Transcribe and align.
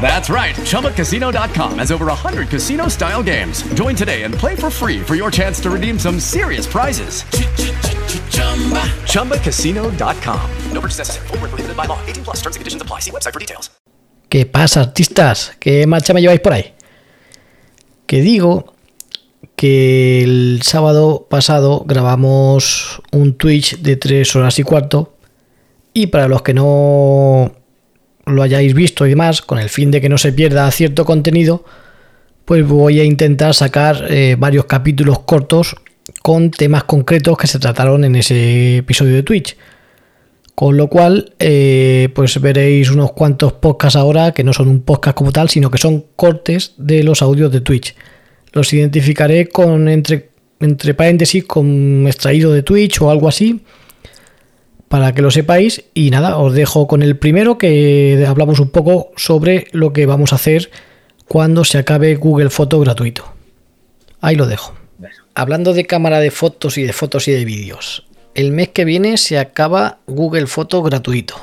That's 0.00 0.28
right. 0.28 0.56
Has 1.78 1.90
over 1.90 2.06
100 2.06 2.48
casino 2.48 2.88
style 2.88 3.22
games. 3.22 3.62
Join 3.74 3.94
today 3.94 4.24
and 4.24 4.34
play 4.34 4.56
for 4.56 4.70
free 4.70 5.00
for 5.00 5.14
your 5.14 5.30
chance 5.30 5.60
to 5.62 5.70
redeem 5.70 5.98
some 5.98 6.18
serious 6.18 6.66
prizes. 6.66 7.24
No 10.72 10.80
purchase 10.80 10.98
necessary. 10.98 11.26
Void 11.28 11.40
where 11.40 11.48
prohibited 11.48 11.76
by 11.76 11.86
law. 11.86 11.98
18 12.06 12.24
plus 12.24 12.40
terms 12.42 12.56
and 12.56 12.60
conditions 12.60 12.82
apply. 12.82 13.00
See 13.00 13.10
website 13.10 13.32
for 13.32 13.40
details. 13.40 13.70
¿Qué 14.28 14.46
pasa, 14.46 14.80
artistas? 14.80 15.52
¿Qué 15.60 15.86
marcha 15.86 16.14
me 16.14 16.22
lleváis 16.22 16.40
por 16.40 16.54
ahí? 16.54 16.72
Que 18.06 18.22
digo 18.22 18.72
que 19.56 20.22
el 20.22 20.60
sábado 20.62 21.26
pasado 21.28 21.84
grabamos 21.86 23.02
un 23.12 23.34
Twitch 23.34 23.78
de 23.78 23.96
3 23.96 24.36
horas 24.36 24.58
y 24.58 24.62
cuarto 24.62 25.16
y 25.92 26.06
para 26.06 26.28
los 26.28 26.40
que 26.40 26.54
no 26.54 27.52
lo 28.26 28.42
hayáis 28.42 28.74
visto 28.74 29.06
y 29.06 29.10
demás, 29.10 29.42
con 29.42 29.58
el 29.58 29.68
fin 29.68 29.90
de 29.90 30.00
que 30.00 30.08
no 30.08 30.18
se 30.18 30.32
pierda 30.32 30.70
cierto 30.70 31.04
contenido, 31.04 31.64
pues 32.44 32.66
voy 32.66 33.00
a 33.00 33.04
intentar 33.04 33.54
sacar 33.54 34.06
eh, 34.08 34.36
varios 34.38 34.66
capítulos 34.66 35.20
cortos 35.20 35.76
con 36.22 36.50
temas 36.50 36.84
concretos 36.84 37.36
que 37.36 37.46
se 37.46 37.58
trataron 37.58 38.04
en 38.04 38.16
ese 38.16 38.78
episodio 38.78 39.14
de 39.14 39.22
Twitch. 39.22 39.56
Con 40.54 40.76
lo 40.76 40.88
cual, 40.88 41.32
eh, 41.38 42.10
pues 42.14 42.38
veréis 42.40 42.90
unos 42.90 43.12
cuantos 43.12 43.54
podcasts 43.54 43.96
ahora 43.96 44.32
que 44.32 44.44
no 44.44 44.52
son 44.52 44.68
un 44.68 44.82
podcast 44.82 45.16
como 45.16 45.32
tal, 45.32 45.48
sino 45.48 45.70
que 45.70 45.78
son 45.78 46.04
cortes 46.14 46.74
de 46.76 47.02
los 47.02 47.22
audios 47.22 47.50
de 47.50 47.62
Twitch. 47.62 47.94
Los 48.52 48.72
identificaré 48.72 49.48
con 49.48 49.88
entre, 49.88 50.28
entre 50.60 50.92
paréntesis 50.92 51.44
con 51.44 52.06
extraído 52.06 52.52
de 52.52 52.62
Twitch 52.62 53.00
o 53.00 53.10
algo 53.10 53.28
así, 53.28 53.62
para 54.92 55.14
que 55.14 55.22
lo 55.22 55.30
sepáis. 55.30 55.84
Y 55.94 56.10
nada, 56.10 56.36
os 56.36 56.52
dejo 56.52 56.86
con 56.86 57.02
el 57.02 57.16
primero 57.16 57.56
que 57.56 58.26
hablamos 58.28 58.60
un 58.60 58.68
poco 58.68 59.10
sobre 59.16 59.68
lo 59.72 59.94
que 59.94 60.04
vamos 60.04 60.34
a 60.34 60.36
hacer 60.36 60.70
cuando 61.26 61.64
se 61.64 61.78
acabe 61.78 62.14
Google 62.16 62.50
Foto 62.50 62.78
gratuito. 62.78 63.32
Ahí 64.20 64.36
lo 64.36 64.46
dejo. 64.46 64.74
Hablando 65.34 65.72
de 65.72 65.86
cámara 65.86 66.20
de 66.20 66.30
fotos 66.30 66.76
y 66.76 66.82
de 66.82 66.92
fotos 66.92 67.26
y 67.26 67.32
de 67.32 67.46
vídeos, 67.46 68.06
el 68.34 68.52
mes 68.52 68.68
que 68.68 68.84
viene 68.84 69.16
se 69.16 69.38
acaba 69.38 70.00
Google 70.06 70.46
Foto 70.46 70.82
gratuito. 70.82 71.36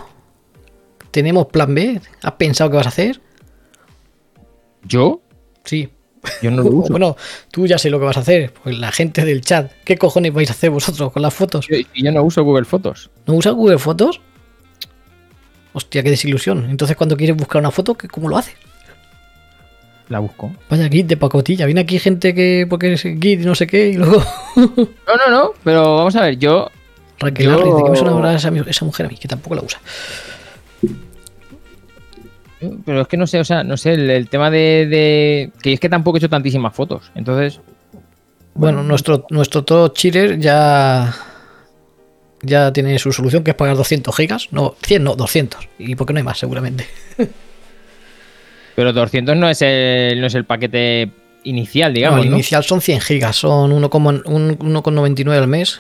¿Tenemos 1.10 1.48
plan 1.48 1.74
B? 1.74 2.00
¿Has 2.22 2.34
pensado 2.34 2.70
qué 2.70 2.78
vas 2.78 2.86
a 2.86 2.90
hacer? 2.90 3.20
¿Yo? 4.84 5.22
Sí. 5.64 5.90
Yo 6.42 6.52
no 6.52 6.64
lo 6.64 6.70
uso. 6.70 6.90
Bueno, 6.92 7.16
tú 7.52 7.66
ya 7.68 7.78
sé 7.78 7.90
lo 7.90 8.00
que 8.00 8.06
vas 8.06 8.18
a 8.18 8.22
hacer. 8.22 8.52
Pues 8.64 8.78
la 8.78 8.92
gente 8.92 9.24
del 9.26 9.42
chat, 9.42 9.72
¿qué 9.86 9.98
cojones 9.98 10.34
vais 10.34 10.50
a 10.50 10.54
hacer 10.54 10.70
vosotros 10.70 11.12
con 11.12 11.22
las 11.22 11.34
fotos? 11.34 11.68
Yo, 11.68 11.78
yo 11.96 12.12
no 12.12 12.24
uso 12.24 12.44
Google 12.44 12.66
Fotos. 12.66 13.10
¿No 13.26 13.34
usas 13.36 13.54
Google 13.54 13.78
Fotos? 13.80 14.20
Hostia, 15.74 16.04
qué 16.04 16.10
desilusión. 16.10 16.68
Entonces, 16.70 16.98
cuando 16.98 17.16
quieres 17.16 17.38
buscar 17.38 17.60
una 17.62 17.72
foto, 17.72 17.96
¿qué- 17.96 18.08
¿cómo 18.08 18.28
lo 18.28 18.38
haces? 18.38 18.56
La 20.10 20.18
busco. 20.20 20.52
Vaya 20.70 20.90
kit 20.90 21.06
de 21.06 21.18
pacotilla. 21.18 21.68
Viene 21.68 21.82
aquí 21.82 22.00
gente 22.00 22.34
que, 22.34 22.66
porque 22.68 22.94
es 22.94 23.04
kit 23.04 23.24
y 23.42 23.46
no 23.46 23.54
sé 23.54 23.68
qué, 23.68 23.90
y 23.90 23.94
luego. 23.94 24.24
No, 24.56 25.16
no, 25.16 25.30
no. 25.30 25.52
Pero 25.64 25.98
vamos 25.98 26.16
a 26.16 26.22
ver, 26.24 26.38
yo. 26.38 26.70
Raquel 27.20 27.46
Yo- 27.48 27.58
¿de 27.78 27.84
qué 27.84 27.90
me 27.92 27.96
suena 27.96 28.12
ahora 28.14 28.34
esa, 28.36 28.52
esa 28.68 28.86
mujer 28.86 29.06
a 29.06 29.10
mí? 29.10 29.18
Que 29.18 29.28
tampoco 29.28 29.56
la 29.56 29.62
usa. 29.62 29.80
Pero 32.86 33.02
es 33.02 33.08
que 33.08 33.16
no 33.18 33.26
sé, 33.26 33.40
o 33.40 33.46
sea, 33.46 33.64
no 33.64 33.78
sé, 33.78 33.94
el, 33.94 34.10
el 34.10 34.30
tema 34.30 34.52
de, 34.52 34.86
de- 34.90 35.52
Que 35.62 35.74
es 35.74 35.80
que 35.80 35.88
tampoco 35.90 36.18
he 36.18 36.20
hecho 36.20 36.30
tantísimas 36.30 36.74
fotos. 36.76 37.12
Entonces. 37.16 37.62
Bueno, 38.54 38.84
nuestro, 38.84 39.26
nuestro 39.30 39.64
Top 39.64 39.94
Cheater 39.96 40.38
ya. 40.40 41.14
Ya 42.42 42.72
tiene 42.72 42.98
su 43.00 43.12
solución, 43.12 43.44
que 43.44 43.52
es 43.52 43.56
pagar 43.58 43.76
200 43.76 44.16
gigas. 44.16 44.48
No, 44.52 44.76
100, 44.82 45.04
no, 45.04 45.16
200. 45.16 45.68
Y 45.78 45.96
porque 45.96 46.14
no 46.14 46.18
hay 46.20 46.24
más, 46.24 46.38
seguramente. 46.38 46.86
Pero 48.76 48.94
200 48.94 49.36
no 49.36 49.50
es 49.50 49.62
el, 49.62 50.22
no 50.22 50.28
es 50.28 50.36
el 50.36 50.46
paquete 50.46 51.12
inicial, 51.44 51.92
No, 51.92 51.96
digamos. 51.96 52.22
el 52.24 52.30
¿no? 52.30 52.36
inicial 52.38 52.64
son 52.64 52.80
100 52.82 53.02
gigas, 53.02 53.36
son 53.36 53.72
1,99 53.72 54.22
un- 54.26 54.58
1,99 54.58 55.38
al 55.38 55.48
mes. 55.48 55.80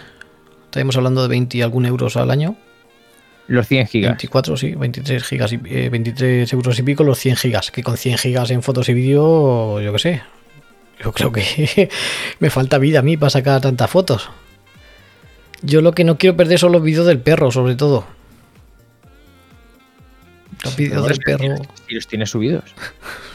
Estaremos 0.66 0.98
hablando 0.98 1.22
de 1.22 1.28
20 1.30 1.58
y 1.58 1.62
algún 1.62 1.86
euros 1.86 2.18
al 2.18 2.30
año. 2.30 2.56
Los 3.50 3.68
100 3.68 3.88
gigas. 3.88 4.12
24, 4.12 4.56
sí, 4.58 4.76
23 4.76 5.24
gigas, 5.24 5.52
y, 5.52 5.60
eh, 5.66 5.90
23 5.90 6.54
euros 6.54 6.80
y 6.80 6.84
pico 6.84 7.04
los 7.04 7.18
100 7.20 7.36
gigas. 7.36 7.72
Que 7.72 7.84
con 7.84 7.98
100 7.98 8.18
gigas 8.20 8.52
en 8.52 8.62
fotos 8.64 8.88
y 8.90 8.94
vídeo, 8.94 9.82
yo 9.82 9.92
qué 9.92 10.00
sé. 10.00 10.22
Yo 11.04 11.12
creo 11.12 11.32
que 11.32 11.90
me 12.40 12.50
falta 12.50 12.78
vida 12.78 13.00
a 13.00 13.02
mí 13.02 13.18
para 13.18 13.30
sacar 13.32 13.60
tantas 13.60 13.90
fotos. 13.90 14.30
Yo 15.62 15.82
lo 15.82 15.94
que 15.94 16.04
no 16.06 16.18
quiero 16.18 16.38
perder 16.38 16.60
son 16.60 16.72
los 16.72 16.82
vídeos 16.84 17.06
del 17.06 17.20
perro, 17.20 17.52
sobre 17.52 17.76
todo. 17.76 18.06
Los 20.64 20.76
vídeos 20.76 21.08
del 21.08 21.18
perro. 21.20 21.56
Y 21.88 21.96
los 21.96 22.08
tienes 22.08 22.30
subidos. 22.30 22.64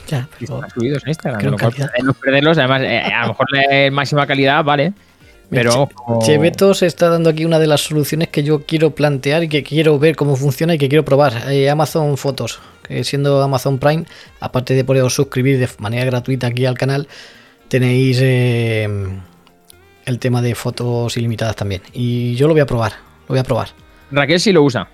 Ya, 0.07 0.29
Y 0.39 0.45
pero- 0.45 0.57
están 0.57 0.71
subidos 0.71 1.03
en 1.05 1.09
Instagram. 1.09 1.41
creo 1.41 1.53
cual, 1.53 1.73
calidad. 1.73 1.91
no 2.05 2.13
perderlos, 2.13 2.59
además, 2.59 2.83
eh, 2.83 2.99
a 3.11 3.23
lo 3.23 3.29
mejor 3.29 3.47
la 3.53 3.91
máxima 3.91 4.27
calidad, 4.27 4.63
vale. 4.63 4.93
Pero 5.55 5.89
Cheveto 6.21 6.75
se 6.75 6.87
está 6.87 7.09
dando 7.09 7.31
aquí 7.31 7.45
una 7.45 7.59
de 7.59 7.67
las 7.67 7.83
soluciones 7.83 8.29
que 8.29 8.43
yo 8.43 8.65
quiero 8.65 8.95
plantear 8.95 9.45
y 9.45 9.49
que 9.49 9.63
quiero 9.63 9.99
ver 9.99 10.17
cómo 10.17 10.37
funciona 10.37 10.75
y 10.75 10.79
que 10.79 10.89
quiero 10.89 11.05
probar. 11.05 11.51
Eh, 11.51 11.71
Amazon 11.71 12.17
Fotos, 12.17 12.61
que 12.87 13.05
siendo 13.05 13.43
Amazon 13.43 13.79
Prime, 13.79 14.05
aparte 14.41 14.75
de 14.75 14.85
poderos 14.85 15.15
suscribir 15.15 15.59
de 15.59 15.69
manera 15.79 16.05
gratuita 16.05 16.49
aquí 16.49 16.67
al 16.67 16.77
canal, 16.77 17.09
tenéis 17.69 18.19
eh, 18.21 18.89
el 20.05 20.19
tema 20.19 20.43
de 20.43 20.55
fotos 20.55 21.17
ilimitadas 21.17 21.57
también. 21.57 21.83
Y 21.93 22.35
yo 22.35 22.47
lo 22.49 22.55
voy 22.55 22.61
a 22.61 22.67
probar, 22.67 22.93
lo 23.23 23.29
voy 23.29 23.39
a 23.39 23.45
probar. 23.45 23.69
Raquel 24.11 24.41
sí 24.41 24.53
lo 24.53 24.63
usa. 24.63 24.89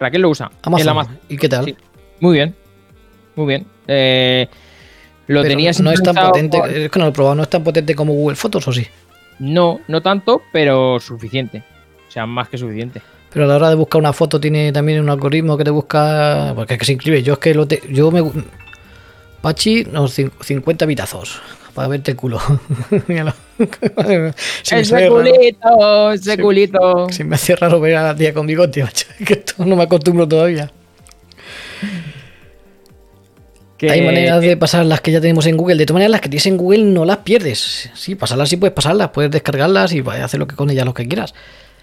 Raquel 0.00 0.22
lo 0.22 0.30
usa. 0.30 0.50
Amazon. 0.62 1.18
¿y 1.28 1.36
qué 1.36 1.48
tal? 1.48 1.64
Sí. 1.64 1.76
Muy 2.20 2.34
bien. 2.34 2.54
Muy 3.36 3.46
bien. 3.46 3.66
Eh, 3.86 4.48
lo 5.26 5.42
Pero 5.42 5.50
tenías 5.50 5.80
no 5.80 5.90
es 5.90 6.02
tan 6.02 6.14
potente, 6.14 6.58
es 6.84 6.90
que 6.90 6.98
no 6.98 7.06
lo 7.06 7.10
he 7.10 7.14
probado, 7.14 7.34
no 7.36 7.42
es 7.42 7.50
tan 7.50 7.62
potente 7.62 7.94
como 7.94 8.12
Google 8.12 8.36
Fotos, 8.36 8.66
¿o 8.66 8.72
sí? 8.72 8.86
No, 9.38 9.80
no 9.88 10.00
tanto, 10.02 10.42
pero 10.52 10.98
suficiente. 11.00 11.62
O 12.08 12.10
sea, 12.12 12.26
más 12.26 12.48
que 12.48 12.58
suficiente. 12.58 13.00
Pero 13.32 13.46
a 13.46 13.48
la 13.48 13.56
hora 13.56 13.68
de 13.70 13.74
buscar 13.74 13.98
una 14.00 14.12
foto 14.12 14.38
tiene 14.38 14.72
también 14.72 15.00
un 15.00 15.08
algoritmo 15.10 15.56
que 15.56 15.64
te 15.64 15.70
busca. 15.70 16.52
Porque 16.54 16.74
es 16.74 16.78
que 16.78 16.84
se 16.86 16.92
inscribe. 16.92 17.22
Yo 17.22 17.32
es 17.34 17.38
que 17.38 17.54
lo 17.54 17.66
te, 17.66 17.80
yo 17.90 18.10
me. 18.10 18.22
Pachi, 19.40 19.84
no, 19.90 20.04
cin- 20.06 20.30
50 20.40 20.86
vitazos. 20.86 21.40
Para 21.74 21.88
verte 21.88 22.10
el 22.10 22.16
culo. 22.18 22.38
Míralo. 23.08 23.32
se, 24.62 24.80
ese 24.80 24.84
sale 24.84 25.08
raro, 25.08 25.14
culito, 25.22 26.12
ese 26.12 26.36
Sí. 26.36 26.42
culito. 26.42 27.06
se 27.10 27.24
me 27.24 27.36
hace 27.36 27.56
raro 27.56 27.80
ver 27.80 27.96
a 27.96 28.02
la 28.02 28.14
tía 28.14 28.34
con 28.34 28.46
bigote, 28.46 28.82
macho. 28.84 29.06
Que 29.26 29.34
esto 29.34 29.64
no 29.64 29.76
me 29.76 29.84
acostumbro 29.84 30.28
todavía. 30.28 30.70
Que- 33.82 33.90
Hay 33.90 34.02
maneras 34.02 34.40
de 34.40 34.56
pasar 34.56 34.86
las 34.86 35.00
que 35.00 35.10
ya 35.10 35.20
tenemos 35.20 35.44
en 35.46 35.56
Google. 35.56 35.74
De 35.74 35.84
todas 35.86 35.94
maneras, 35.96 36.12
las 36.12 36.20
que 36.20 36.28
tienes 36.28 36.46
en 36.46 36.56
Google 36.56 36.84
no 36.84 37.04
las 37.04 37.16
pierdes. 37.18 37.90
Sí, 37.94 38.14
pasarlas 38.14 38.48
sí 38.48 38.56
puedes 38.56 38.72
pasarlas. 38.72 39.08
Puedes 39.08 39.32
descargarlas 39.32 39.92
y 39.92 40.00
hacer 40.00 40.38
lo 40.38 40.46
que 40.46 40.54
con 40.54 40.70
ellas 40.70 40.86
lo 40.86 40.94
que 40.94 41.08
quieras. 41.08 41.34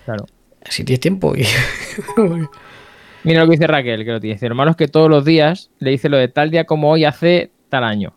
Claro. 0.06 0.26
Si 0.70 0.86
tienes 0.86 1.02
tiempo. 1.02 1.36
Y... 1.36 1.44
Mira 3.26 3.42
lo 3.42 3.48
que 3.48 3.52
dice 3.52 3.68
Raquel, 3.68 4.06
que 4.06 4.12
lo 4.12 4.20
tiene. 4.22 4.36
Dice, 4.36 4.48
lo 4.48 4.56
malo 4.56 4.72
es 4.72 4.78
que 4.78 4.88
todos 4.88 5.10
los 5.10 5.26
días 5.26 5.72
le 5.80 5.92
dice 5.92 6.08
lo 6.08 6.16
de 6.18 6.30
tal 6.30 6.52
día 6.52 6.64
como 6.64 6.90
hoy 6.90 7.04
hace 7.04 7.52
tal 7.70 7.84
año. 7.84 8.14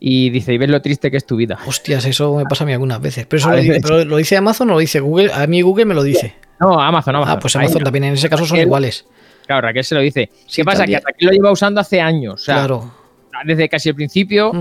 Y 0.00 0.30
dice, 0.30 0.52
y 0.54 0.58
ves 0.58 0.70
lo 0.70 0.80
triste 0.82 1.10
que 1.10 1.18
es 1.18 1.26
tu 1.26 1.36
vida. 1.36 1.58
Hostias, 1.66 2.04
eso 2.06 2.34
me 2.36 2.44
pasa 2.44 2.64
a 2.64 2.66
mí 2.66 2.72
algunas 2.72 3.00
veces. 3.00 3.26
Pero 3.26 3.38
eso 3.38 3.50
lo, 3.50 3.56
veces. 3.56 3.68
dice, 3.74 3.80
pero 3.82 4.04
lo 4.04 4.16
dice 4.16 4.36
Amazon 4.36 4.70
o 4.70 4.72
lo 4.74 4.78
dice 4.78 5.00
Google. 5.00 5.30
A 5.32 5.46
mí 5.46 5.60
Google 5.62 5.84
me 5.84 5.94
lo 5.94 6.02
dice. 6.02 6.34
No, 6.60 6.80
Amazon, 6.80 7.16
Amazon. 7.16 7.36
Ah, 7.36 7.38
pues 7.38 7.54
Ahí 7.56 7.64
Amazon 7.66 7.80
no. 7.80 7.84
también. 7.84 8.04
En 8.04 8.14
ese 8.14 8.28
caso 8.28 8.46
son 8.46 8.58
iguales. 8.58 9.06
Claro, 9.46 9.62
Raquel 9.66 9.84
se 9.84 9.94
lo 9.94 10.00
dice. 10.00 10.30
Sí, 10.46 10.62
¿Qué 10.62 10.64
pasa? 10.64 10.78
también. 10.78 11.00
Que 11.00 11.06
Raquel 11.06 11.26
lo 11.28 11.32
lleva 11.32 11.52
usando 11.52 11.80
hace 11.80 12.00
años. 12.00 12.34
O 12.34 12.44
sea, 12.44 12.54
claro. 12.56 12.90
desde 13.44 13.68
casi 13.68 13.90
el 13.90 13.94
principio 13.94 14.52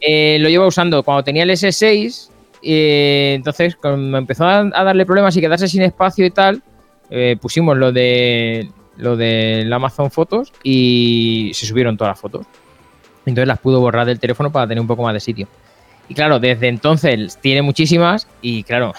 eh, 0.00 0.38
lo 0.40 0.48
lleva 0.48 0.66
usando 0.66 1.02
cuando 1.02 1.22
tenía 1.24 1.42
el 1.44 1.50
S6. 1.50 2.28
eh, 2.62 3.34
entonces, 3.36 3.76
cuando 3.76 4.18
empezó 4.18 4.44
a, 4.44 4.58
a 4.60 4.84
darle 4.84 5.06
problemas 5.06 5.36
y 5.36 5.40
quedarse 5.40 5.68
sin 5.68 5.82
espacio 5.82 6.26
y 6.26 6.30
tal, 6.30 6.62
eh, 7.10 7.36
pusimos 7.40 7.76
lo 7.76 7.92
de 7.92 8.70
lo 8.96 9.16
del 9.16 9.72
Amazon 9.72 10.10
Fotos 10.10 10.52
y 10.64 11.52
se 11.54 11.66
subieron 11.66 11.96
todas 11.96 12.12
las 12.12 12.20
fotos. 12.20 12.46
Entonces 13.24 13.46
las 13.46 13.58
pudo 13.60 13.80
borrar 13.80 14.06
del 14.06 14.18
teléfono 14.18 14.50
para 14.50 14.66
tener 14.66 14.80
un 14.80 14.88
poco 14.88 15.02
más 15.04 15.14
de 15.14 15.20
sitio. 15.20 15.46
Y 16.08 16.14
claro, 16.14 16.40
desde 16.40 16.66
entonces 16.68 17.38
tiene 17.40 17.62
muchísimas 17.62 18.26
y 18.42 18.64
claro, 18.64 18.94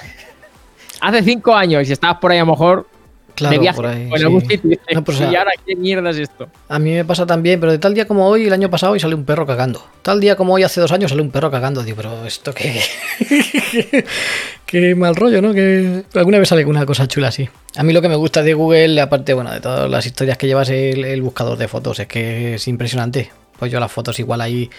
hace 1.02 1.24
cinco 1.24 1.54
años 1.54 1.90
y 1.90 1.92
estabas 1.92 2.18
por 2.20 2.32
ahí 2.32 2.38
a 2.38 2.42
lo 2.46 2.52
mejor 2.52 2.88
Claro, 3.36 3.54
de 3.54 3.60
viaje 3.60 3.76
por 3.76 3.86
ahí. 3.88 4.04
o 4.12 4.14
en 4.14 4.18
sí. 4.18 4.24
algún 4.24 4.42
sitio 4.42 4.60
y 4.64 4.70
dices, 4.70 4.86
No, 4.94 5.04
pues, 5.04 5.20
"¿Y 5.20 5.24
ahora 5.36 5.52
qué 5.66 5.76
mierda 5.76 6.10
es 6.10 6.18
esto? 6.18 6.50
A 6.68 6.80
mí 6.80 6.92
me 6.92 7.06
pasa 7.06 7.26
también, 7.26 7.60
pero 7.60 7.72
de 7.72 7.78
tal 7.80 7.94
día 7.94 8.06
como 8.08 8.28
hoy, 8.28 8.46
el 8.48 8.54
año 8.54 8.70
pasado, 8.70 8.96
y 8.96 9.00
sale 9.00 9.16
un 9.16 9.24
perro 9.26 9.46
cagando. 9.46 9.84
Tal 10.02 10.20
día 10.20 10.36
como 10.36 10.54
hoy, 10.54 10.64
hace 10.64 10.82
dos 10.82 10.92
años, 10.92 11.10
sale 11.12 11.22
un 11.22 11.32
perro 11.32 11.50
cagando. 11.52 11.84
Digo, 11.84 11.98
pero 11.98 12.26
esto 12.26 12.54
qué. 12.54 12.82
qué 14.66 14.96
mal 14.96 15.16
rollo, 15.16 15.42
¿no? 15.42 15.54
Que 15.54 16.04
alguna 16.16 16.40
vez 16.40 16.50
sale 16.50 16.66
una 16.66 16.86
cosa 16.86 17.08
chula 17.08 17.30
así. 17.30 17.50
A 17.76 17.84
mí 17.84 17.94
lo 17.94 18.02
que 18.02 18.10
me 18.10 18.16
gusta 18.16 18.42
de 18.44 18.54
Google, 18.54 19.00
aparte, 19.02 19.34
bueno, 19.34 19.52
de 19.52 19.60
todas 19.62 19.90
las 19.90 20.06
historias 20.06 20.38
que 20.38 20.48
llevas 20.48 20.70
el, 20.70 21.06
el 21.06 21.22
buscador 21.22 21.58
de 21.58 21.68
fotos, 21.68 22.00
es 22.00 22.08
que 22.08 22.56
es 22.56 22.68
impresionante. 22.68 23.32
Pues 23.58 23.72
yo 23.72 23.80
las 23.80 23.92
fotos 23.92 24.20
igual 24.20 24.42
ahí. 24.42 24.70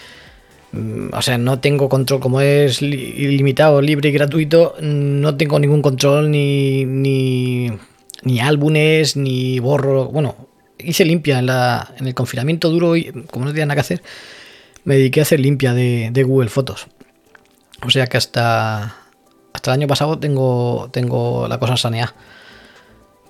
mm, 0.72 1.08
O 1.12 1.22
sea, 1.22 1.38
no 1.38 1.58
tengo 1.60 1.88
control, 1.88 2.20
como 2.20 2.40
es 2.40 2.80
li- 2.82 3.14
ilimitado, 3.18 3.80
libre 3.82 4.08
y 4.08 4.12
gratuito, 4.12 4.76
no 4.80 5.36
tengo 5.36 5.58
ningún 5.58 5.82
control 5.82 6.30
ni, 6.30 6.84
ni, 6.84 7.70
ni 8.22 8.40
álbumes, 8.40 9.16
ni 9.16 9.58
borro. 9.58 10.06
Bueno, 10.06 10.36
hice 10.78 11.04
limpia 11.04 11.38
en, 11.38 11.46
la, 11.46 11.94
en 11.98 12.06
el 12.06 12.14
confinamiento 12.14 12.70
duro 12.70 12.96
y 12.96 13.10
como 13.30 13.44
no 13.44 13.50
tenía 13.50 13.66
nada 13.66 13.76
que 13.76 13.80
hacer, 13.80 14.02
me 14.84 14.96
dediqué 14.96 15.20
a 15.20 15.22
hacer 15.22 15.40
limpia 15.40 15.74
de, 15.74 16.22
Google 16.24 16.48
Fotos. 16.48 16.86
O 17.84 17.90
sea 17.90 18.06
que 18.06 18.16
hasta, 18.16 18.96
hasta 19.52 19.70
el 19.70 19.80
año 19.80 19.86
pasado 19.86 20.18
tengo, 20.18 20.88
tengo 20.92 21.48
la 21.48 21.58
cosa 21.58 21.76
saneada. 21.76 22.14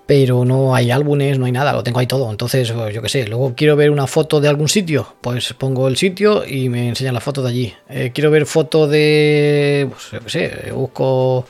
Pero 0.06 0.44
no 0.44 0.74
hay 0.74 0.90
álbumes, 0.90 1.38
no 1.38 1.46
hay 1.46 1.52
nada, 1.52 1.72
lo 1.72 1.84
tengo 1.84 2.00
ahí 2.00 2.06
todo. 2.08 2.28
Entonces, 2.32 2.66
yo 2.66 3.00
qué 3.00 3.08
sé, 3.08 3.28
luego 3.28 3.54
quiero 3.56 3.76
ver 3.76 3.92
una 3.92 4.08
foto 4.08 4.40
de 4.40 4.48
algún 4.48 4.68
sitio, 4.68 5.14
pues 5.20 5.52
pongo 5.52 5.86
el 5.86 5.96
sitio 5.96 6.44
y 6.44 6.68
me 6.68 6.88
enseñan 6.88 7.14
la 7.14 7.20
foto 7.20 7.42
de 7.42 7.48
allí. 7.48 7.74
Eh, 7.88 8.10
quiero 8.12 8.32
ver 8.32 8.44
foto 8.46 8.88
de, 8.88 9.86
pues 9.88 10.10
yo 10.10 10.20
qué 10.20 10.30
sé, 10.30 10.72
busco 10.72 11.46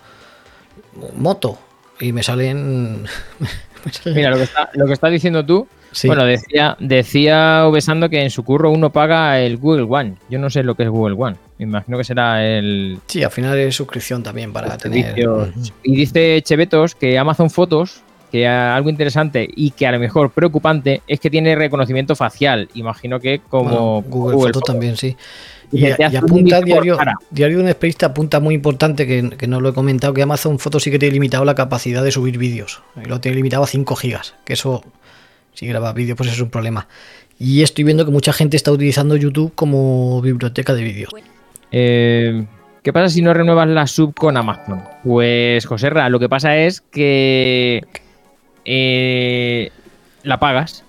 moto 1.16 1.58
y 2.00 2.12
me 2.12 2.22
salen... 2.22 3.02
me 3.84 3.92
salen- 3.92 4.14
Mira, 4.16 4.30
lo 4.30 4.36
que, 4.36 4.42
está, 4.44 4.70
lo 4.74 4.86
que 4.86 4.92
estás 4.92 5.10
diciendo 5.10 5.44
tú, 5.44 5.66
Sí. 5.92 6.06
bueno, 6.06 6.24
decía, 6.24 6.76
decía 6.78 7.66
Obesando 7.66 8.08
que 8.08 8.22
en 8.22 8.30
su 8.30 8.44
curro 8.44 8.70
uno 8.70 8.90
paga 8.90 9.40
el 9.40 9.56
Google 9.56 9.86
One. 9.90 10.14
Yo 10.28 10.38
no 10.38 10.48
sé 10.48 10.62
lo 10.62 10.76
que 10.76 10.84
es 10.84 10.88
Google 10.88 11.16
One. 11.18 11.36
Me 11.58 11.64
imagino 11.64 11.98
que 11.98 12.04
será 12.04 12.46
el 12.46 13.00
Sí, 13.08 13.24
al 13.24 13.32
final 13.32 13.58
es 13.58 13.74
suscripción 13.74 14.22
también 14.22 14.52
para 14.52 14.78
tener. 14.78 15.16
Y 15.82 15.96
dice 15.96 16.40
Chevetos 16.42 16.94
que 16.94 17.18
Amazon 17.18 17.50
Fotos, 17.50 18.02
que 18.30 18.46
algo 18.46 18.88
interesante 18.88 19.48
y 19.52 19.72
que 19.72 19.84
a 19.88 19.90
lo 19.90 19.98
mejor 19.98 20.30
preocupante 20.30 21.02
es 21.08 21.18
que 21.18 21.28
tiene 21.28 21.56
reconocimiento 21.56 22.14
facial. 22.14 22.68
Imagino 22.74 23.18
que 23.18 23.40
como 23.48 24.00
Bueno, 24.00 24.04
Google, 24.08 24.36
Fotos 24.52 24.62
también, 24.62 24.96
sí. 24.96 25.16
Y 25.72 25.86
apunta 25.86 26.60
diario, 26.60 26.98
diario 27.30 27.58
de 27.58 27.62
un 27.62 27.68
experista 27.68 28.06
apunta 28.06 28.40
muy 28.40 28.54
importante 28.54 29.06
que, 29.06 29.30
que 29.30 29.46
no 29.46 29.60
lo 29.60 29.68
he 29.68 29.72
comentado 29.72 30.12
que 30.12 30.22
Amazon 30.22 30.58
Fotos 30.58 30.82
sí 30.82 30.90
que 30.90 30.98
tiene 30.98 31.12
limitado 31.14 31.44
la 31.44 31.54
capacidad 31.54 32.02
de 32.02 32.10
subir 32.10 32.38
vídeos. 32.38 32.82
Y 33.02 33.08
Lo 33.08 33.20
tiene 33.20 33.36
limitado 33.36 33.62
a 33.62 33.66
5 33.66 33.94
gigas. 33.96 34.34
Que 34.44 34.54
eso, 34.54 34.82
si 35.54 35.66
grabas 35.66 35.94
vídeos, 35.94 36.16
pues 36.16 36.32
es 36.32 36.40
un 36.40 36.50
problema. 36.50 36.88
Y 37.38 37.62
estoy 37.62 37.84
viendo 37.84 38.04
que 38.04 38.10
mucha 38.10 38.32
gente 38.32 38.56
está 38.56 38.72
utilizando 38.72 39.16
YouTube 39.16 39.52
como 39.54 40.20
biblioteca 40.20 40.74
de 40.74 40.82
vídeos. 40.82 41.12
Eh, 41.70 42.44
¿Qué 42.82 42.92
pasa 42.92 43.08
si 43.08 43.22
no 43.22 43.32
renuevas 43.32 43.68
la 43.68 43.86
sub 43.86 44.14
con 44.14 44.36
Amazon? 44.36 44.82
Pues, 45.04 45.66
José 45.66 45.90
Ra, 45.90 46.08
lo 46.08 46.18
que 46.18 46.28
pasa 46.28 46.56
es 46.56 46.80
que 46.80 47.84
eh, 48.64 49.70
la 50.24 50.40
pagas. 50.40 50.84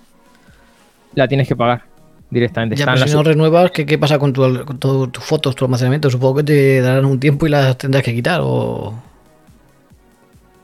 La 1.14 1.28
tienes 1.28 1.46
que 1.46 1.54
pagar 1.54 1.91
directamente. 2.32 2.74
Ya, 2.76 2.86
pero 2.86 3.06
si 3.06 3.12
no 3.14 3.22
renuevas, 3.22 3.70
¿qué, 3.70 3.84
qué 3.86 3.98
pasa 3.98 4.18
con, 4.18 4.32
tu, 4.32 4.64
con 4.64 4.78
tu- 4.78 5.06
tus 5.08 5.22
fotos, 5.22 5.54
tu 5.54 5.64
almacenamiento? 5.66 6.10
Supongo 6.10 6.36
que 6.36 6.44
te 6.44 6.80
darán 6.80 7.04
un 7.04 7.20
tiempo 7.20 7.46
y 7.46 7.50
las 7.50 7.76
tendrás 7.78 8.02
que 8.02 8.14
quitar. 8.14 8.40
o 8.42 8.94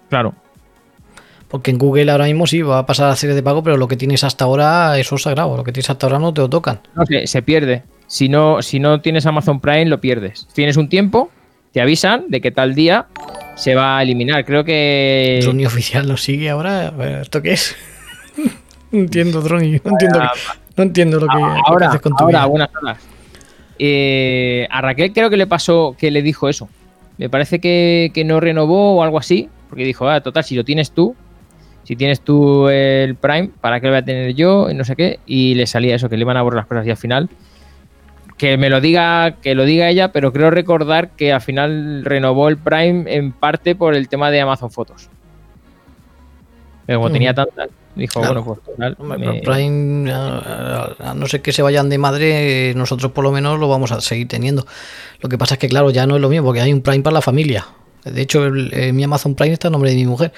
Claro. 0.09 0.35
Porque 1.49 1.71
en 1.71 1.79
Google 1.79 2.11
ahora 2.11 2.27
mismo 2.27 2.47
sí 2.47 2.61
va 2.63 2.79
a 2.79 2.87
pasar 2.87 3.11
a 3.11 3.17
serie 3.17 3.35
de 3.35 3.43
pago, 3.43 3.63
pero 3.63 3.77
lo 3.77 3.89
que 3.89 3.97
tienes 3.97 4.23
hasta 4.25 4.45
ahora, 4.45 4.99
eso 4.99 5.15
es 5.17 5.23
sagrado. 5.23 5.57
Lo 5.57 5.65
que 5.65 5.73
tienes 5.73 5.89
hasta 5.89 6.07
ahora 6.07 6.19
no 6.19 6.33
te 6.35 6.41
lo 6.43 6.49
tocan. 6.51 6.81
No 6.95 7.05
se 7.25 7.43
pierde. 7.43 7.83
Si 8.07 8.29
no, 8.29 8.63
si 8.63 8.81
no 8.81 9.01
tienes 9.01 9.27
Amazon 9.27 9.61
Prime, 9.61 9.87
lo 9.87 10.01
pierdes. 10.01 10.47
Tienes 10.55 10.77
un 10.77 10.89
tiempo, 10.89 11.31
te 11.73 11.81
avisan 11.81 12.25
de 12.29 12.41
que 12.41 12.51
tal 12.51 12.75
día 12.75 13.07
se 13.57 13.75
va 13.75 13.99
a 13.99 14.03
eliminar. 14.03 14.45
Creo 14.45 14.65
que. 14.65 15.41
Droni 15.43 15.65
oficial 15.67 16.07
nos 16.09 16.23
sigue 16.23 16.49
ahora. 16.51 16.93
¿Esto 17.23 17.41
qué 17.43 17.53
es? 17.53 17.75
no 18.93 18.99
entiendo, 19.01 19.41
Droni. 19.43 19.81
No 19.85 19.91
entiendo, 19.93 20.21
no 20.79 20.85
entiendo 20.85 21.21
lo 21.21 21.27
que, 21.27 21.35
lo 21.39 21.47
que 21.47 21.53
Ah, 21.53 21.63
ahora, 21.67 21.89
haces 21.89 22.01
con 22.01 22.17
tu 22.17 22.25
ahora, 22.25 22.39
vida. 22.41 22.47
buenas 22.47 22.71
horas. 22.83 22.99
Eh, 23.79 24.67
a 24.71 24.81
Raquel 24.81 25.13
creo 25.13 25.31
que 25.31 25.37
le 25.37 25.47
pasó 25.47 25.95
que 25.99 26.11
le 26.11 26.23
dijo 26.23 26.49
eso. 26.49 26.69
Me 27.19 27.29
parece 27.29 27.59
que, 27.61 28.11
que 28.15 28.25
no 28.25 28.41
renovó 28.41 28.97
o 28.97 29.03
algo 29.03 29.19
así. 29.19 29.49
Porque 29.69 29.85
dijo, 29.85 30.09
ah, 30.09 30.21
total, 30.23 30.45
si 30.45 30.55
lo 30.57 30.65
tienes 30.65 30.93
tú, 30.93 31.15
si 31.85 31.95
tienes 31.95 32.21
tú 32.23 32.69
el 32.69 33.17
Prime, 33.17 33.51
¿para 33.61 33.81
qué 33.81 33.87
lo 33.87 33.93
voy 33.93 33.99
a 34.01 34.05
tener 34.05 34.35
yo? 34.35 34.71
Y 34.71 34.75
no 34.75 34.85
sé 34.85 34.97
qué. 34.97 35.21
Y 35.27 35.55
le 35.55 35.67
salía 35.67 35.95
eso, 35.95 36.09
que 36.09 36.17
le 36.17 36.23
iban 36.23 36.37
a 36.39 36.43
borrar 36.43 36.59
las 36.59 36.67
cosas 36.67 36.87
y 36.87 36.91
al 36.91 36.97
final. 36.97 37.29
Que 38.39 38.57
me 38.57 38.71
lo 38.71 38.81
diga, 38.81 39.37
que 39.43 39.55
lo 39.55 39.65
diga 39.65 39.89
ella, 39.91 40.13
pero 40.13 40.33
creo 40.33 40.51
recordar 40.51 41.11
que 41.11 41.33
al 41.33 41.41
final 41.41 42.05
renovó 42.05 42.49
el 42.49 42.57
Prime 42.57 43.05
en 43.15 43.33
parte 43.33 43.75
por 43.75 43.95
el 43.95 44.09
tema 44.09 44.31
de 44.31 44.41
Amazon 44.41 44.71
Fotos. 44.71 45.11
Pero 46.89 47.01
como 47.01 47.09
Ujú. 47.09 47.13
tenía 47.13 47.35
tantas, 47.35 47.69
dijo, 47.95 48.21
Claro. 48.23 48.43
bueno, 48.79 48.97
pues 48.97 49.09
me- 49.19 49.19
pero 49.19 49.35
Prime, 49.43 50.11
a, 50.11 50.95
a- 50.99 51.11
a 51.11 51.15
no 51.15 51.27
ser 51.27 51.43
que 51.43 51.53
se 51.53 51.61
vayan 51.61 51.91
de 51.91 51.99
madre, 51.99 52.73
nosotros 52.75 53.13
por 53.13 53.25
lo 53.25 53.31
menos 53.31 53.61
lo 53.61 53.69
vamos 53.69 53.93
a 53.93 54.01
seguir 54.01 54.27
teniendo. 54.27 54.67
Lo 55.21 55.29
que 55.29 55.37
pasa 55.37 55.57
es 55.57 55.61
que, 55.61 55.69
claro, 55.69 55.91
ya 55.91 56.07
no 56.07 56.17
es 56.17 56.23
lo 56.23 56.31
mismo, 56.31 56.47
porque 56.47 56.63
hay 56.63 56.73
un 56.73 56.81
Prime 56.81 57.03
para 57.03 57.13
la 57.15 57.21
familia. 57.21 57.67
De 58.05 58.23
hecho, 58.23 58.47
el- 58.47 58.71
eh, 58.73 58.95
mi 58.95 59.05
Amazon 59.05 59.35
Prime 59.35 59.53
está 59.53 59.69
a 59.69 59.71
nombre 59.71 59.91
de 59.91 59.97
mi 59.97 60.07
mujer. 60.07 60.33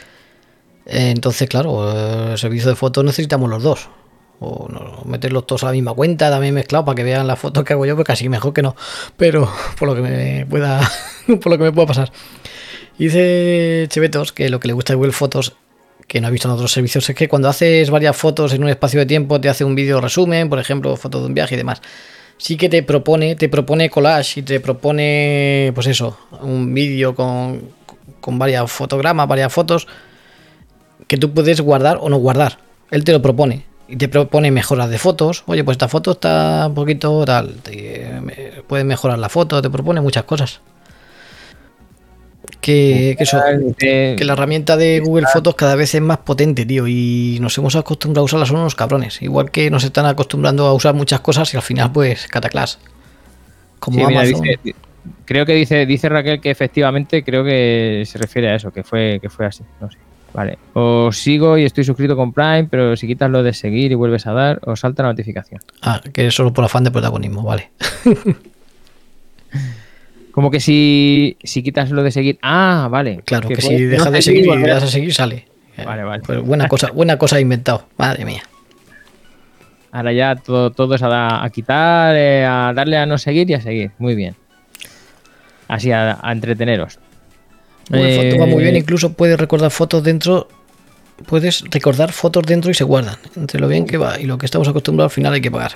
Eh, 0.86 1.10
entonces, 1.14 1.48
claro, 1.48 1.88
eh, 1.96 2.32
el 2.32 2.38
servicio 2.38 2.68
de 2.70 2.74
fotos 2.74 3.04
necesitamos 3.04 3.48
los 3.48 3.62
dos. 3.62 3.88
O 4.40 4.66
no, 4.68 5.02
meterlos 5.04 5.46
todos 5.46 5.62
a 5.62 5.66
la 5.66 5.72
misma 5.72 5.92
cuenta, 5.94 6.30
también 6.30 6.52
mezclado 6.54 6.84
para 6.84 6.96
que 6.96 7.04
vean 7.04 7.28
las 7.28 7.38
fotos 7.38 7.62
que 7.62 7.74
hago 7.74 7.86
yo, 7.86 7.94
pues 7.94 8.06
casi 8.06 8.28
mejor 8.28 8.52
que 8.54 8.62
no. 8.62 8.74
Pero 9.16 9.48
por 9.78 9.86
lo 9.86 9.94
que 9.94 10.00
me 10.00 10.46
pueda, 10.46 10.80
por 11.26 11.46
lo 11.52 11.58
que 11.58 11.64
me 11.64 11.72
pueda 11.72 11.86
pasar. 11.86 12.10
Dice 12.98 13.86
Chevetos 13.88 14.32
que 14.32 14.48
lo 14.50 14.58
que 14.58 14.68
le 14.68 14.74
gusta 14.74 14.92
de 14.92 14.96
Google 14.96 15.12
Fotos, 15.12 15.54
que 16.10 16.20
no 16.20 16.26
ha 16.26 16.30
visto 16.30 16.48
en 16.48 16.54
otros 16.54 16.72
servicios, 16.72 17.08
es 17.08 17.14
que 17.14 17.28
cuando 17.28 17.48
haces 17.48 17.88
varias 17.88 18.16
fotos 18.16 18.52
en 18.52 18.64
un 18.64 18.68
espacio 18.68 18.98
de 18.98 19.06
tiempo, 19.06 19.40
te 19.40 19.48
hace 19.48 19.62
un 19.64 19.76
vídeo 19.76 20.00
resumen, 20.00 20.48
por 20.48 20.58
ejemplo, 20.58 20.96
fotos 20.96 21.20
de 21.22 21.28
un 21.28 21.34
viaje 21.34 21.54
y 21.54 21.58
demás. 21.58 21.80
Sí 22.36 22.56
que 22.56 22.68
te 22.68 22.82
propone, 22.82 23.36
te 23.36 23.48
propone 23.48 23.88
collage 23.90 24.40
y 24.40 24.42
te 24.42 24.58
propone, 24.58 25.70
pues 25.72 25.86
eso, 25.86 26.18
un 26.42 26.74
vídeo 26.74 27.14
con, 27.14 27.60
con 28.20 28.40
varias 28.40 28.68
fotogramas, 28.72 29.28
varias 29.28 29.52
fotos 29.52 29.86
que 31.06 31.16
tú 31.16 31.30
puedes 31.32 31.60
guardar 31.60 31.98
o 32.00 32.08
no 32.08 32.16
guardar. 32.16 32.58
Él 32.90 33.04
te 33.04 33.12
lo 33.12 33.22
propone 33.22 33.64
y 33.86 33.94
te 33.96 34.08
propone 34.08 34.50
mejoras 34.50 34.90
de 34.90 34.98
fotos. 34.98 35.44
Oye, 35.46 35.62
pues 35.62 35.76
esta 35.76 35.86
foto 35.86 36.10
está 36.12 36.64
un 36.66 36.74
poquito 36.74 37.24
tal. 37.24 37.54
te- 37.62 38.18
me- 38.20 38.62
puedes 38.66 38.84
mejorar 38.84 39.18
la 39.20 39.28
foto, 39.28 39.62
te 39.62 39.70
propone 39.70 40.00
muchas 40.00 40.24
cosas. 40.24 40.60
Que, 42.60 43.14
que 43.16 43.24
eso, 43.24 43.40
que 43.78 44.16
la 44.22 44.34
herramienta 44.34 44.76
de 44.76 45.00
Google 45.00 45.26
Fotos 45.32 45.54
cada 45.54 45.74
vez 45.76 45.94
es 45.94 46.00
más 46.02 46.18
potente, 46.18 46.66
tío, 46.66 46.86
y 46.86 47.38
nos 47.40 47.56
hemos 47.56 47.74
acostumbrado 47.74 48.22
a 48.22 48.24
usarla, 48.26 48.44
son 48.46 48.56
unos 48.60 48.74
cabrones. 48.74 49.22
Igual 49.22 49.50
que 49.50 49.70
nos 49.70 49.82
están 49.84 50.04
acostumbrando 50.06 50.66
a 50.66 50.74
usar 50.74 50.94
muchas 50.94 51.20
cosas 51.20 51.52
y 51.54 51.56
al 51.56 51.62
final, 51.62 51.90
pues, 51.90 52.26
cataclas. 52.28 52.78
Como 53.78 53.98
Sí, 54.00 54.04
mira, 54.06 54.20
Amazon. 54.20 54.42
dice- 54.42 54.74
creo 55.24 55.46
que 55.46 55.54
dice, 55.54 55.86
dice 55.86 56.08
Raquel 56.10 56.40
que 56.40 56.50
efectivamente 56.50 57.24
creo 57.24 57.42
que 57.44 58.02
se 58.06 58.18
refiere 58.18 58.50
a 58.50 58.56
eso, 58.56 58.70
que 58.70 58.82
fue, 58.84 59.18
que 59.22 59.30
fue 59.30 59.46
así. 59.46 59.62
No 59.80 59.90
sé. 59.90 59.96
Vale. 60.34 60.58
Os 60.74 61.16
sigo 61.18 61.56
y 61.58 61.64
estoy 61.64 61.82
suscrito 61.84 62.14
con 62.14 62.32
Prime, 62.32 62.68
pero 62.70 62.94
si 62.96 63.06
quitas 63.06 63.30
lo 63.30 63.42
de 63.42 63.52
seguir 63.54 63.90
y 63.90 63.94
vuelves 63.94 64.26
a 64.26 64.32
dar, 64.32 64.60
os 64.66 64.78
salta 64.80 65.02
la 65.02 65.08
notificación. 65.08 65.60
Ah, 65.82 66.00
que 66.12 66.26
es 66.26 66.34
solo 66.34 66.52
por 66.52 66.64
afán 66.64 66.84
de 66.84 66.90
protagonismo, 66.90 67.42
vale. 67.42 67.70
Como 70.40 70.50
que 70.50 70.58
si, 70.58 71.36
si 71.44 71.62
quitas 71.62 71.90
lo 71.90 72.02
de 72.02 72.10
seguir. 72.10 72.38
Ah, 72.40 72.88
vale. 72.90 73.20
Claro, 73.26 73.46
que, 73.46 73.60
si 73.60 73.74
no 73.78 73.90
dejas 73.90 74.10
de 74.10 74.22
seguir 74.22 74.46
y 74.46 74.62
das 74.62 74.82
a 74.84 74.86
seguir, 74.86 75.12
sale. 75.12 75.44
Vale, 75.84 76.02
vale. 76.02 76.22
Pues 76.24 76.40
buena 76.40 76.66
cosa, 76.66 76.90
buena 76.92 77.18
cosa 77.18 77.36
he 77.36 77.42
inventado. 77.42 77.86
Madre 77.98 78.24
mía. 78.24 78.42
Ahora 79.92 80.12
ya 80.14 80.36
todo, 80.36 80.70
todo 80.70 80.94
es 80.94 81.02
a, 81.02 81.08
da- 81.08 81.44
a 81.44 81.50
quitar, 81.50 82.16
eh, 82.16 82.46
a 82.46 82.72
darle 82.74 82.96
a 82.96 83.04
no 83.04 83.18
seguir 83.18 83.50
y 83.50 83.54
a 83.54 83.60
seguir. 83.60 83.90
Muy 83.98 84.14
bien. 84.14 84.34
Así, 85.68 85.92
a, 85.92 86.18
a 86.22 86.32
entreteneros. 86.32 86.98
Fotos 87.84 88.40
va 88.40 88.46
muy 88.46 88.62
bien, 88.62 88.76
Eh, 88.76 88.78
incluso 88.78 89.12
puedes 89.12 89.38
recordar 89.38 89.70
fotos 89.70 90.02
dentro. 90.02 90.48
Puedes 91.26 91.64
recordar 91.70 92.12
fotos 92.12 92.44
dentro 92.46 92.70
y 92.70 92.74
se 92.74 92.84
guardan. 92.84 93.16
Entre 93.36 93.60
lo 93.60 93.68
bien 93.68 93.84
que 93.84 93.98
va 93.98 94.18
y 94.18 94.24
lo 94.24 94.38
que 94.38 94.46
estamos 94.46 94.68
acostumbrados, 94.68 95.12
al 95.12 95.14
final 95.14 95.34
hay 95.34 95.42
que 95.42 95.50
pagar. 95.50 95.72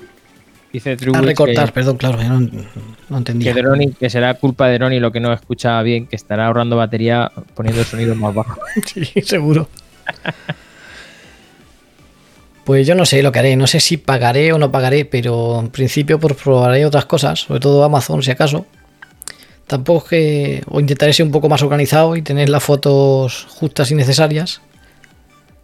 Dice 0.75 0.91
A 0.91 0.97
Truwitz 0.97 1.23
recortar, 1.25 1.67
que- 1.67 1.73
perdón, 1.73 1.97
claro, 1.99 2.21
yo 2.21 2.29
no, 2.29 2.49
no 3.09 3.17
entendía. 3.19 3.55
Que, 3.55 3.63
Droni, 3.63 3.93
que 3.93 4.11
será 4.11 4.35
culpa 4.35 4.67
de 4.67 4.77
Droni 4.79 4.99
lo 4.99 5.13
que 5.13 5.21
no 5.21 5.33
escucha 5.33 5.81
bien, 5.83 6.09
que 6.09 6.17
estará 6.17 6.47
ahorrando 6.49 6.77
batería 6.77 7.31
poniendo 7.55 7.81
el 7.81 7.87
sonido 7.87 8.15
más 8.17 8.35
bajo. 8.35 8.61
Sí, 8.85 9.23
seguro. 9.23 9.69
Pues 12.65 12.87
yo 12.87 12.95
no 12.95 13.05
sé 13.05 13.23
lo 13.23 13.31
que 13.31 13.39
haré, 13.39 13.57
no 13.57 13.67
sé 13.67 13.79
si 13.79 13.99
pagaré 13.99 14.53
o 14.53 14.59
no 14.59 14.73
pagaré, 14.73 15.05
pero 15.05 15.61
en 15.61 15.69
principio 15.69 16.19
pues 16.19 16.35
probaré 16.35 16.85
otras 16.87 17.05
cosas, 17.05 17.41
sobre 17.41 17.61
todo 17.61 17.85
Amazon 17.85 18.23
si 18.23 18.31
acaso. 18.31 18.67
Tampoco 19.67 20.05
es 20.05 20.11
que... 20.11 20.63
o 20.71 20.81
intentaré 20.81 21.13
ser 21.13 21.25
un 21.27 21.33
poco 21.33 21.49
más 21.49 21.63
organizado 21.63 22.17
y 22.17 22.23
tener 22.23 22.49
las 22.49 22.65
fotos 22.65 23.47
justas 23.49 23.91
y 23.91 23.95
necesarias. 23.95 24.61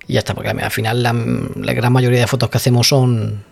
Y 0.07 0.12
ya 0.14 0.21
está, 0.21 0.35
porque 0.35 0.50
al 0.50 0.71
final 0.71 1.02
la, 1.02 1.12
la 1.12 1.73
gran 1.73 1.93
mayoría 1.93 2.21
de 2.21 2.26
fotos 2.26 2.49
que 2.50 2.59
hacemos 2.59 2.88
son 2.88 3.43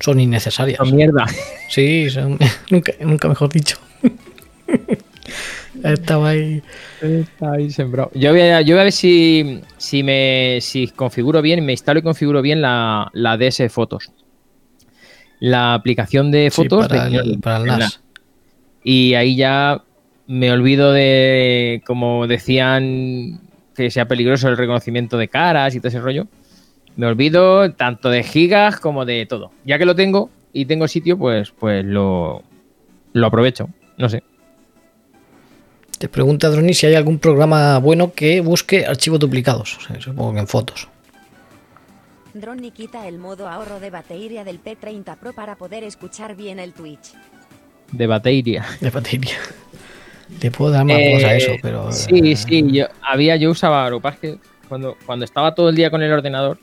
son 0.00 0.20
innecesarias. 0.20 0.78
Son 0.78 0.94
mierda. 0.94 1.24
Sí, 1.68 2.08
son- 2.10 2.38
nunca, 2.70 2.92
nunca 3.00 3.28
mejor 3.28 3.50
dicho. 3.52 3.78
Estaba 5.82 6.30
ahí. 6.30 6.62
Está 7.00 7.52
ahí 7.52 7.70
sembrado. 7.70 8.10
Yo 8.14 8.30
voy 8.30 8.40
a, 8.42 8.60
yo 8.60 8.74
voy 8.74 8.80
a 8.80 8.84
ver 8.84 8.92
si, 8.92 9.60
si 9.76 10.02
me 10.02 10.58
si 10.60 10.88
configuro 10.88 11.42
bien, 11.42 11.64
me 11.64 11.72
instalo 11.72 11.98
y 11.98 12.02
configuro 12.02 12.42
bien 12.42 12.60
la, 12.62 13.10
la 13.12 13.36
DS 13.36 13.70
Fotos. 13.70 14.12
La 15.40 15.74
aplicación 15.74 16.30
de 16.30 16.48
Sí, 16.50 16.62
fotos 16.62 16.88
para, 16.88 17.08
de- 17.08 17.16
el, 17.16 17.40
para 17.40 17.58
el 17.58 17.66
NAS. 17.66 18.00
Y 18.82 19.14
ahí 19.14 19.36
ya 19.36 19.82
me 20.26 20.50
olvido 20.52 20.92
de, 20.92 21.82
como 21.86 22.26
decían, 22.26 23.40
que 23.74 23.90
sea 23.90 24.06
peligroso 24.06 24.48
el 24.48 24.56
reconocimiento 24.56 25.18
de 25.18 25.28
caras 25.28 25.74
y 25.74 25.78
todo 25.80 25.88
ese 25.88 26.00
rollo. 26.00 26.26
Me 26.96 27.06
olvido 27.06 27.72
tanto 27.72 28.08
de 28.08 28.22
gigas 28.22 28.78
como 28.78 29.04
de 29.04 29.26
todo. 29.26 29.50
Ya 29.64 29.78
que 29.78 29.84
lo 29.84 29.94
tengo 29.94 30.30
y 30.52 30.66
tengo 30.66 30.86
sitio, 30.86 31.18
pues, 31.18 31.50
pues 31.50 31.84
lo, 31.84 32.42
lo 33.12 33.26
aprovecho. 33.26 33.68
No 33.98 34.08
sé. 34.08 34.22
Te 35.98 36.08
pregunta 36.08 36.48
Droni 36.50 36.74
si 36.74 36.86
hay 36.86 36.94
algún 36.94 37.18
programa 37.18 37.78
bueno 37.78 38.12
que 38.12 38.40
busque 38.40 38.86
archivos 38.86 39.18
duplicados. 39.18 39.78
O 39.78 39.80
sea, 39.80 40.00
supongo 40.00 40.34
que 40.34 40.40
en 40.40 40.46
fotos. 40.48 40.88
Droni 42.34 42.72
quita 42.72 43.06
el 43.06 43.18
modo 43.18 43.48
ahorro 43.48 43.78
de 43.78 43.90
batería 43.90 44.42
del 44.44 44.62
P30 44.62 45.16
Pro 45.16 45.32
para 45.32 45.56
poder 45.56 45.84
escuchar 45.84 46.34
bien 46.34 46.58
el 46.58 46.72
Twitch. 46.72 47.14
De 47.92 48.06
batería. 48.06 48.64
De 48.80 48.90
batería. 48.90 49.36
Te 50.40 50.50
puedo 50.50 50.72
dar 50.72 50.84
más 50.84 50.96
Eh, 50.98 51.12
cosas 51.14 51.30
a 51.30 51.36
eso, 51.36 51.52
pero. 51.62 51.92
Sí, 51.92 52.32
eh, 52.32 52.36
sí, 52.36 52.72
yo, 52.72 52.86
había, 53.02 53.36
yo 53.36 53.50
usaba, 53.50 53.88
que 54.20 54.38
cuando, 54.68 54.96
cuando 55.06 55.24
estaba 55.24 55.54
todo 55.54 55.68
el 55.68 55.76
día 55.76 55.90
con 55.90 56.02
el 56.02 56.10
ordenador, 56.12 56.58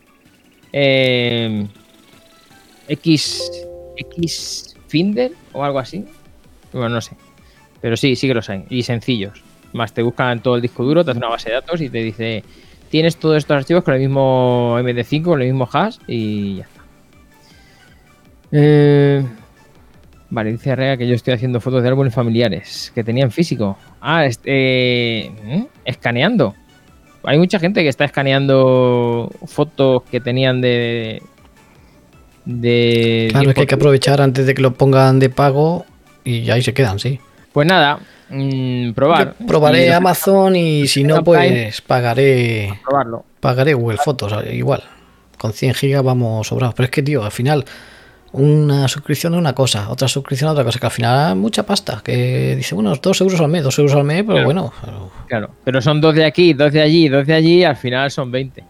eh, 0.74 1.68
X, 2.88 3.52
X 3.98 4.76
Finder 4.88 5.32
o 5.54 5.64
algo 5.64 5.80
así, 5.80 6.06
bueno, 6.74 6.90
no 6.90 7.02
sé, 7.02 7.16
pero 7.82 7.98
sí, 7.98 8.16
sí 8.16 8.28
que 8.28 8.34
los 8.34 8.50
hay, 8.50 8.66
y 8.70 8.84
sencillos. 8.84 9.44
Más 9.74 9.94
te 9.94 10.02
buscan 10.02 10.42
todo 10.42 10.56
el 10.56 10.62
disco 10.62 10.84
duro, 10.84 11.06
te 11.06 11.12
hace 11.12 11.18
una 11.18 11.30
base 11.30 11.50
de 11.50 11.56
datos 11.56 11.80
y 11.82 11.90
te 11.90 12.00
dice, 12.00 12.44
tienes 12.90 13.18
todos 13.18 13.38
estos 13.38 13.56
archivos 13.56 13.84
con 13.84 13.94
el 13.94 14.02
mismo 14.02 14.78
MD5, 14.80 15.24
con 15.24 15.42
el 15.42 15.48
mismo 15.48 15.70
hash 15.72 15.98
y 16.08 16.58
ya 16.58 16.64
está. 16.64 16.82
Eh, 18.52 19.24
Vale, 20.32 20.54
dice 20.54 20.72
Arrea 20.72 20.96
que 20.96 21.06
yo 21.06 21.14
estoy 21.14 21.34
haciendo 21.34 21.60
fotos 21.60 21.84
de 21.84 21.90
álbumes 21.90 22.14
familiares 22.14 22.90
que 22.96 23.04
tenían 23.04 23.32
físico. 23.32 23.78
Ah, 24.00 24.26
este, 24.26 25.30
escaneando. 25.84 26.56
Hay 27.24 27.38
mucha 27.38 27.60
gente 27.60 27.84
que 27.84 27.90
está 27.90 28.06
escaneando 28.06 29.30
fotos 29.46 30.04
que 30.10 30.20
tenían 30.20 30.62
de. 30.62 31.22
de 32.46 33.28
Claro, 33.32 33.50
es 33.50 33.56
que 33.56 33.62
hay 33.62 33.68
que 33.68 33.76
aprovechar 33.76 34.22
antes 34.22 34.46
de 34.46 34.54
que 34.54 34.62
lo 34.62 34.74
pongan 34.74 35.20
de 35.20 35.30
pago 35.30 35.86
y 36.24 36.50
ahí 36.50 36.62
se 36.62 36.74
quedan, 36.74 37.00
sí. 37.00 37.20
Pues 37.54 37.68
nada, 37.68 38.00
mm, 38.30 38.92
probar. 38.92 39.36
Yo 39.40 39.48
probaré 39.48 39.88
Y 39.88 39.90
Amazon 39.90 40.56
y 40.56 40.88
si 40.88 41.04
no, 41.04 41.24
pues 41.24 41.82
pagaré. 41.82 42.80
Probarlo. 42.84 43.26
Pagaré 43.40 43.74
Google 43.74 43.98
Fotos, 43.98 44.34
igual. 44.52 44.84
Con 45.38 45.54
100 45.54 45.74
gigas 45.74 46.04
vamos 46.04 46.48
sobrados. 46.48 46.76
Pero 46.76 46.86
es 46.86 46.92
que, 46.92 47.02
tío, 47.02 47.24
al 47.24 47.32
final, 47.32 47.66
una 48.34 48.88
suscripción 48.88 49.34
es 49.34 49.40
una 49.40 49.54
cosa, 49.54 49.90
otra 49.90 50.08
suscripción 50.08 50.50
es 50.50 50.52
otra 50.54 50.64
cosa. 50.64 50.80
Que 50.80 50.86
al 50.86 50.92
final, 50.92 51.36
mucha 51.36 51.64
pasta. 51.64 52.02
Que 52.04 52.56
dice, 52.56 52.76
bueno, 52.76 52.94
dos 52.96 53.20
euros 53.22 53.40
al 53.42 53.50
mes, 53.50 53.64
dos 53.64 53.78
euros 53.80 53.94
al 53.96 54.04
mes, 54.04 54.24
pero 54.24 54.34
Claro. 54.34 54.46
bueno. 54.46 54.74
pero 54.84 55.12
Claro. 55.28 55.50
Pero 55.64 55.82
son 55.82 56.00
dos 56.02 56.16
de 56.16 56.26
aquí, 56.26 56.54
dos 56.54 56.72
de 56.72 56.82
allí, 56.82 57.10
dos 57.10 57.26
de 57.28 57.34
allí, 57.34 57.64
al 57.64 57.76
final 57.76 58.10
son 58.12 58.32
20. 58.32 58.64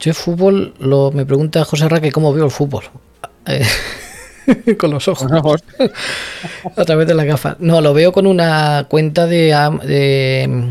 Yo 0.00 0.10
el 0.10 0.14
fútbol, 0.14 0.74
lo, 0.80 1.10
me 1.12 1.24
pregunta 1.24 1.64
José 1.64 1.88
Raque 1.88 2.12
cómo 2.12 2.32
veo 2.32 2.44
el 2.44 2.50
fútbol. 2.50 2.84
Eh, 3.46 3.64
con 4.78 4.90
los 4.90 5.08
ojos. 5.08 5.30
Los 5.30 5.40
ojos. 5.40 5.64
A 6.76 6.84
través 6.84 7.06
de 7.06 7.14
la 7.14 7.24
gafa. 7.24 7.56
No, 7.60 7.80
lo 7.80 7.94
veo 7.94 8.12
con 8.12 8.26
una 8.26 8.86
cuenta 8.88 9.26
de, 9.26 9.46
de, 9.84 10.68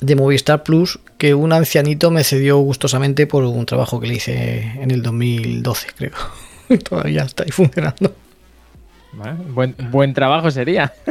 de 0.00 0.16
Movistar 0.16 0.62
Plus 0.62 1.00
que 1.18 1.34
un 1.34 1.52
ancianito 1.52 2.10
me 2.10 2.22
cedió 2.24 2.58
gustosamente 2.58 3.26
por 3.26 3.42
un 3.44 3.66
trabajo 3.66 3.98
que 4.00 4.06
le 4.06 4.14
hice 4.14 4.72
en 4.80 4.90
el 4.90 5.02
2012, 5.02 5.88
creo. 5.96 6.12
Todavía 6.88 7.22
está 7.22 7.44
ahí 7.44 7.50
funcionando. 7.50 8.14
Bueno, 9.12 9.36
buen, 9.54 9.74
buen 9.90 10.14
trabajo 10.14 10.50
sería. 10.50 10.92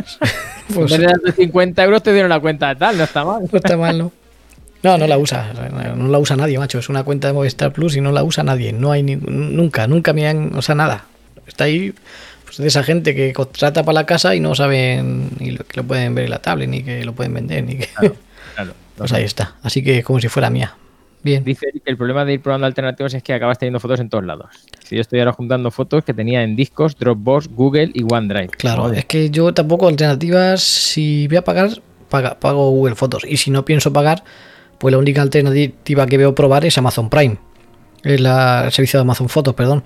Pues, 0.74 0.92
en 0.92 1.00
vez 1.00 1.08
de 1.12 1.14
darte 1.24 1.32
50 1.32 1.82
euros 1.86 2.04
te 2.04 2.12
dieron 2.12 2.28
la 2.28 2.42
cuenta 2.42 2.68
de 2.68 2.76
tal, 2.76 2.98
no 2.98 3.06
está 3.06 3.24
mal. 3.24 3.42
no 3.50 3.58
está 3.58 3.78
mal, 3.78 3.98
¿no? 3.98 4.12
No, 4.84 4.98
no 4.98 5.08
la 5.08 5.18
usa. 5.18 5.54
No 5.96 6.10
la 6.10 6.20
usa 6.20 6.36
nadie, 6.36 6.60
macho. 6.60 6.80
Es 6.80 6.90
una 6.90 7.04
cuenta 7.06 7.30
de 7.30 7.34
Movistar 7.34 7.72
Plus 7.72 7.96
y 7.96 8.02
no 8.02 8.12
la 8.12 8.22
usa 8.26 8.44
nadie. 8.44 8.74
No 8.74 8.92
hay 8.92 9.02
ni- 9.02 9.16
nunca, 9.16 9.88
nunca 9.88 10.12
me 10.12 10.28
han. 10.28 10.54
O 10.58 10.62
sea, 10.62 10.76
nada. 10.76 11.06
Está 11.48 11.64
ahí 11.64 11.94
pues, 12.44 12.58
de 12.58 12.68
esa 12.68 12.84
gente 12.84 13.16
que 13.16 13.32
contrata 13.32 13.84
para 13.84 13.94
la 13.94 14.06
casa 14.06 14.36
y 14.36 14.42
no 14.42 14.56
saben 14.56 15.30
ni 15.40 15.52
lo, 15.52 15.64
que 15.64 15.78
lo 15.78 15.84
pueden 15.88 16.14
ver 16.16 16.26
en 16.26 16.32
la 16.32 16.40
tablet, 16.40 16.68
ni 16.68 16.84
que 16.84 17.06
lo 17.06 17.14
pueden 17.14 17.34
vender, 17.34 17.64
ni 17.64 17.78
que. 17.78 17.88
Claro. 17.88 18.74
Pues 18.98 19.14
ahí 19.14 19.24
está. 19.24 19.56
Así 19.64 19.82
que 19.84 20.04
como 20.04 20.20
si 20.20 20.28
fuera 20.28 20.50
mía. 20.50 20.74
Bien. 21.24 21.44
Dice 21.44 21.68
que 21.74 21.92
el 21.92 21.98
problema 21.98 22.24
de 22.26 22.34
ir 22.34 22.42
probando 22.42 22.68
alternativas 22.68 23.14
es 23.14 23.24
que 23.24 23.34
acabas 23.34 23.58
teniendo 23.60 23.80
fotos 23.80 24.00
en 24.00 24.10
todos 24.10 24.24
lados. 24.24 24.48
Si 24.84 24.96
yo 24.96 25.02
estoy 25.02 25.20
ahora 25.20 25.34
juntando 25.34 25.72
fotos 25.72 26.04
que 26.06 26.14
tenía 26.14 26.44
en 26.44 26.56
discos, 26.56 26.96
Dropbox, 26.98 27.50
Google 27.50 27.92
y 27.94 28.04
OneDrive. 28.04 28.50
Claro, 28.50 28.84
Joder. 28.84 29.00
es 29.00 29.06
que 29.06 29.30
yo 29.30 29.54
tampoco 29.54 29.88
alternativas, 29.88 30.62
si 30.62 31.28
voy 31.28 31.38
a 31.38 31.44
pagar, 31.44 31.70
paga- 32.10 32.40
pago 32.40 32.70
Google 32.70 32.96
Fotos. 32.96 33.26
Y 33.28 33.38
si 33.38 33.52
no 33.52 33.66
pienso 33.66 33.92
pagar, 33.92 34.24
pues 34.78 34.92
la 34.94 35.00
única 35.00 35.22
alternativa 35.22 36.06
que 36.06 36.18
veo 36.18 36.34
probar 36.36 36.64
es 36.66 36.78
Amazon 36.78 37.10
Prime. 37.10 37.38
Es 38.04 38.22
la, 38.22 38.66
el 38.66 38.72
servicio 38.72 39.00
de 39.00 39.02
Amazon 39.02 39.28
Fotos, 39.28 39.54
perdón. 39.56 39.84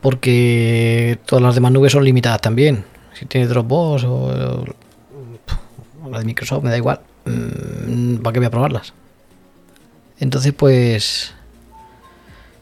Porque 0.00 1.18
todas 1.26 1.42
las 1.42 1.54
demás 1.54 1.72
nubes 1.72 1.92
son 1.92 2.04
limitadas 2.04 2.40
también. 2.40 2.84
Si 3.14 3.26
tiene 3.26 3.46
Dropbox 3.48 4.04
o, 4.04 4.64
o 6.04 6.10
la 6.10 6.20
de 6.20 6.24
Microsoft, 6.24 6.62
me 6.62 6.70
da 6.70 6.76
igual. 6.76 7.00
Mm, 7.24 8.16
¿Para 8.18 8.32
qué 8.34 8.38
voy 8.38 8.46
a 8.46 8.50
probarlas? 8.50 8.92
Entonces, 10.20 10.52
pues... 10.52 11.34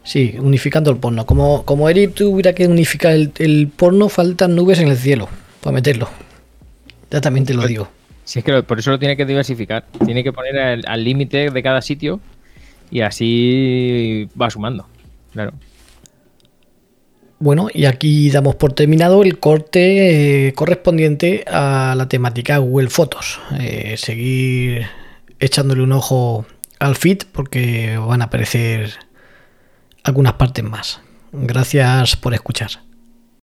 Sí, 0.03 0.35
unificando 0.39 0.89
el 0.89 0.97
porno. 0.97 1.25
Como, 1.25 1.63
como 1.65 1.89
Eric 1.89 2.13
tuviera 2.13 2.53
que 2.53 2.67
unificar 2.67 3.13
el, 3.13 3.33
el 3.39 3.67
porno, 3.67 4.07
faltan 4.07 4.55
nubes 4.55 4.79
en 4.79 4.87
el 4.87 4.97
cielo 4.97 5.27
para 5.61 5.73
meterlo. 5.73 6.09
Ya 7.11 7.19
también 7.19 7.45
te 7.45 7.53
lo 7.53 7.67
digo. 7.67 7.89
Si 8.23 8.39
es 8.39 8.45
que 8.45 8.63
por 8.63 8.79
eso 8.79 8.91
lo 8.91 8.99
tiene 8.99 9.17
que 9.17 9.25
diversificar. 9.25 9.85
Tiene 10.05 10.23
que 10.23 10.31
poner 10.31 10.57
al 10.57 10.83
al 10.87 11.03
límite 11.03 11.49
de 11.49 11.63
cada 11.63 11.81
sitio 11.81 12.19
y 12.91 13.01
así 13.01 14.29
va 14.39 14.49
sumando. 14.49 14.87
Claro. 15.33 15.53
Bueno, 17.39 17.67
y 17.73 17.85
aquí 17.85 18.29
damos 18.31 18.55
por 18.55 18.73
terminado 18.73 19.23
el 19.23 19.39
corte 19.39 20.47
eh, 20.47 20.53
correspondiente 20.53 21.45
a 21.47 21.93
la 21.95 22.09
temática 22.09 22.57
Google 22.57 22.89
Fotos. 22.89 23.39
Eh, 23.59 23.95
seguir 23.97 24.87
echándole 25.39 25.83
un 25.83 25.91
ojo 25.91 26.45
al 26.79 26.95
feed 26.95 27.23
porque 27.31 27.97
van 27.97 28.21
a 28.21 28.25
aparecer 28.25 28.93
algunas 30.03 30.33
partes 30.33 30.63
más. 30.63 31.01
Gracias 31.31 32.15
por 32.15 32.33
escuchar. 32.33 32.86